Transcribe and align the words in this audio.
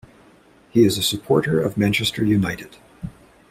He 0.71 0.83
is 0.83 0.97
a 0.97 1.03
supporter 1.03 1.61
of 1.61 1.77
Manchester 1.77 2.25
United. 2.25 2.77